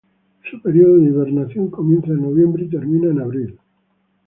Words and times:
Su 0.49 0.59
período 0.63 0.95
de 0.95 1.09
hibernación 1.09 1.69
comienza 1.69 2.07
en 2.07 2.23
noviembre 2.23 2.65
y 2.65 2.69
termina 2.69 3.11
en 3.11 3.21
abril. 3.21 3.59